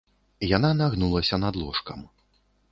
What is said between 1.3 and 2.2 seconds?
над ложкам.